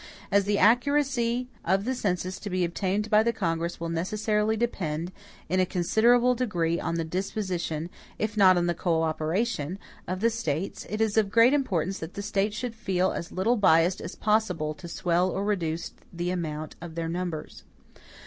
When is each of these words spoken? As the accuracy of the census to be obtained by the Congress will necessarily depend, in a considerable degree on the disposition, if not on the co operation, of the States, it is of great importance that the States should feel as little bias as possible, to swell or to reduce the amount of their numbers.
As 0.31 0.45
the 0.45 0.57
accuracy 0.57 1.47
of 1.63 1.85
the 1.85 1.93
census 1.93 2.39
to 2.39 2.49
be 2.49 2.65
obtained 2.65 3.11
by 3.11 3.21
the 3.21 3.31
Congress 3.31 3.79
will 3.79 3.89
necessarily 3.89 4.57
depend, 4.57 5.11
in 5.47 5.59
a 5.59 5.65
considerable 5.67 6.33
degree 6.33 6.79
on 6.79 6.95
the 6.95 7.03
disposition, 7.03 7.87
if 8.17 8.35
not 8.35 8.57
on 8.57 8.65
the 8.65 8.73
co 8.73 9.03
operation, 9.03 9.77
of 10.07 10.19
the 10.21 10.31
States, 10.31 10.87
it 10.89 11.01
is 11.01 11.17
of 11.17 11.29
great 11.29 11.53
importance 11.53 11.99
that 11.99 12.15
the 12.15 12.23
States 12.23 12.57
should 12.57 12.73
feel 12.73 13.11
as 13.11 13.31
little 13.31 13.57
bias 13.57 14.01
as 14.01 14.15
possible, 14.15 14.73
to 14.73 14.87
swell 14.87 15.29
or 15.29 15.41
to 15.41 15.49
reduce 15.49 15.93
the 16.11 16.31
amount 16.31 16.75
of 16.81 16.95
their 16.95 17.07
numbers. 17.07 17.61